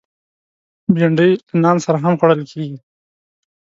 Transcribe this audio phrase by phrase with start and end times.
[0.93, 2.77] بېنډۍ له نان سره هم خوړل کېږي